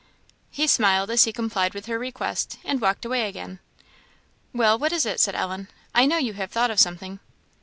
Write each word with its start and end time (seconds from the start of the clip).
He 0.49 0.65
smiled 0.65 1.11
as 1.11 1.25
he 1.25 1.31
complied 1.31 1.75
with 1.75 1.85
her 1.85 1.99
request, 1.99 2.57
and 2.65 2.81
walked 2.81 3.05
away 3.05 3.29
again. 3.29 3.59
"Well, 4.51 4.79
what 4.79 4.91
is 4.91 5.05
it?" 5.05 5.19
said 5.19 5.35
Ellen; 5.35 5.67
"I 5.93 6.07
know 6.07 6.17
you 6.17 6.33
have 6.33 6.49
thought 6.51 6.71
of 6.71 6.79
something." 6.79 7.19